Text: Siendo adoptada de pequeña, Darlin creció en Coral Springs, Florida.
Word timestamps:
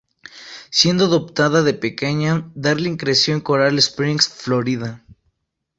Siendo 0.71 1.05
adoptada 1.05 1.61
de 1.61 1.75
pequeña, 1.75 2.49
Darlin 2.55 2.97
creció 2.97 3.35
en 3.35 3.39
Coral 3.41 3.77
Springs, 3.77 4.29
Florida. 4.29 5.05